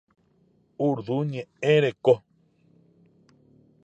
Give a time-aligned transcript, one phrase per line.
[0.85, 2.13] Urdu ñe'ẽ reko.